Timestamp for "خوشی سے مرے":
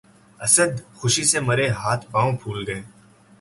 0.97-1.67